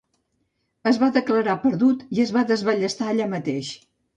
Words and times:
Es 0.91 0.99
va 1.03 1.09
declarar 1.17 1.55
perdut 1.67 2.03
i 2.17 2.25
es 2.27 2.35
va 2.39 2.45
desballestar 2.53 3.11
allà 3.13 3.33
mateix. 3.39 3.71